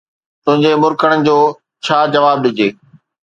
تنھنجي 0.43 0.71
مُرڪڻ 0.81 1.13
جو 1.27 1.37
ڇا 1.85 1.97
جواب 2.13 2.37
ڏجي. 2.43 2.69